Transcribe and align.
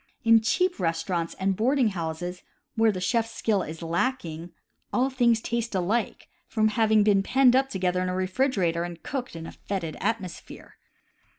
In 0.23 0.41
cheap 0.41 0.79
restaurants 0.79 1.35
and 1.35 1.55
boarding 1.55 1.89
houses, 1.89 2.41
where 2.75 2.91
the 2.91 2.99
chef's 2.99 3.29
skill 3.35 3.61
is 3.61 3.83
lacking, 3.83 4.51
"all 4.91 5.11
things 5.11 5.39
taste 5.41 5.75
alike," 5.75 6.27
from 6.47 6.65
130 6.65 6.73
CAMPING 6.73 6.73
AND 6.73 6.73
WOODCRAFT 6.73 6.77
having 6.77 7.03
been 7.03 7.21
penned 7.51 7.65
up 7.65 7.69
together 7.69 8.01
in 8.01 8.09
a 8.09 8.15
refrigerator 8.15 8.83
and 8.83 9.03
cooked 9.03 9.35
in 9.35 9.45
a 9.45 9.51
fetid 9.51 9.95
atmosphere. 10.01 10.77